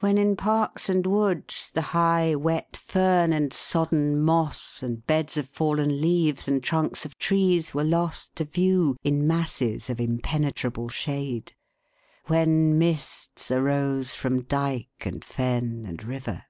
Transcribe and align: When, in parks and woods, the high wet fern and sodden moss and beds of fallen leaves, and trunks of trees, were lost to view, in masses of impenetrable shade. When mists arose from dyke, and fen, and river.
When, 0.00 0.18
in 0.18 0.34
parks 0.34 0.88
and 0.88 1.06
woods, 1.06 1.70
the 1.72 1.80
high 1.94 2.34
wet 2.34 2.76
fern 2.76 3.32
and 3.32 3.52
sodden 3.52 4.20
moss 4.20 4.82
and 4.82 5.06
beds 5.06 5.36
of 5.36 5.48
fallen 5.48 6.00
leaves, 6.00 6.48
and 6.48 6.60
trunks 6.60 7.04
of 7.04 7.16
trees, 7.18 7.72
were 7.72 7.84
lost 7.84 8.34
to 8.34 8.44
view, 8.46 8.96
in 9.04 9.28
masses 9.28 9.88
of 9.88 10.00
impenetrable 10.00 10.88
shade. 10.88 11.52
When 12.26 12.78
mists 12.80 13.48
arose 13.52 14.12
from 14.12 14.42
dyke, 14.42 14.90
and 15.06 15.24
fen, 15.24 15.84
and 15.86 16.02
river. 16.02 16.46